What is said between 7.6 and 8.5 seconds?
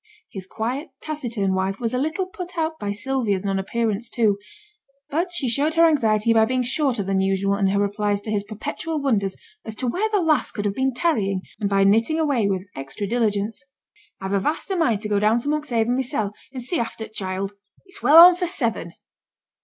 her replies to his